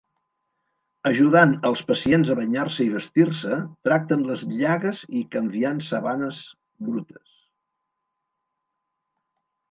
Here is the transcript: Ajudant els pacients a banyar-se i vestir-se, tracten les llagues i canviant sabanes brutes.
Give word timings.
Ajudant 1.07 1.51
els 1.69 1.81
pacients 1.89 2.29
a 2.33 2.37
banyar-se 2.39 2.79
i 2.85 2.93
vestir-se, 2.93 3.57
tracten 3.87 4.23
les 4.29 4.45
llagues 4.61 5.01
i 5.19 5.21
canviant 5.35 5.81
sabanes 5.89 6.39
brutes. 6.87 7.35